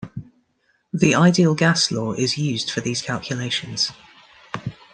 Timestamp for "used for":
2.35-2.81